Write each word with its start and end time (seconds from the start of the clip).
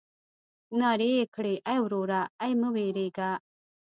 نارې 0.79 1.09
يې 1.17 1.25
کړې 1.35 1.55
ای 1.69 1.77
وروره 1.85 2.21
ای 2.43 2.51
مه 2.59 2.69
وېرېږه. 2.75 3.29